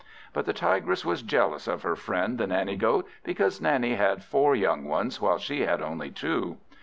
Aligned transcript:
But 0.33 0.47
the 0.47 0.51
Tigress 0.53 1.05
was 1.05 1.21
jealous 1.21 1.67
of 1.67 1.83
her 1.83 1.95
friend 1.95 2.39
the 2.39 2.47
Nanny 2.47 2.75
goat, 2.75 3.07
because 3.23 3.61
Nanny 3.61 3.93
had 3.93 4.23
four 4.23 4.55
young 4.55 4.85
ones, 4.85 5.21
while 5.21 5.37
she 5.37 5.61
had 5.63 5.79
only 5.79 6.09
two. 6.09 6.57